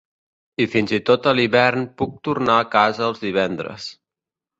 I 0.63 0.65
fins 0.75 0.93
i 0.97 0.99
tot 1.09 1.27
a 1.31 1.33
l'hivern 1.39 1.85
puc 2.03 2.15
tornar 2.29 2.55
a 2.61 2.65
casa 2.77 3.05
els 3.09 3.21
divendres. 3.27 3.87